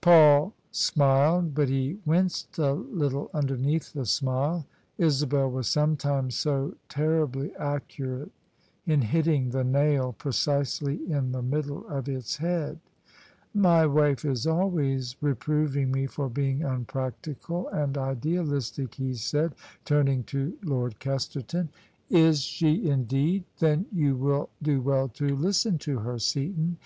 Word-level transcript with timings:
Paul 0.00 0.52
smiled, 0.72 1.54
but 1.54 1.68
he 1.68 2.00
winced 2.04 2.58
a 2.58 2.72
little 2.72 3.30
underneath 3.32 3.92
the 3.92 4.04
smile. 4.04 4.66
Isabel 4.98 5.48
was 5.48 5.68
sometimes 5.68 6.34
so 6.34 6.74
terribly 6.88 7.54
accurate 7.54 8.32
in 8.84 9.00
hitting 9.02 9.50
the 9.50 9.62
nail 9.62 10.12
precisely 10.12 11.08
in 11.08 11.30
the 11.30 11.40
middle 11.40 11.86
of 11.86 12.08
its 12.08 12.38
head." 12.38 12.80
My 13.54 13.86
wife 13.86 14.24
is 14.24 14.44
always 14.44 15.14
reproving 15.20 15.92
me 15.92 16.06
for 16.08 16.28
being 16.28 16.64
unpractical 16.64 17.68
and 17.68 17.96
idealistic," 17.96 18.96
he 18.96 19.14
said, 19.14 19.54
turning 19.84 20.24
to 20.24 20.58
Lord 20.64 20.98
Kesterton. 20.98 21.68
"Is 22.10 22.40
she 22.42 22.90
indeed 22.90 23.44
1 23.60 23.70
Then 23.70 23.86
you 23.92 24.16
will 24.16 24.50
do 24.60 24.80
well 24.80 25.06
to 25.10 25.28
listen 25.36 25.78
to 25.78 26.00
her, 26.00 26.18
Seaton. 26.18 26.78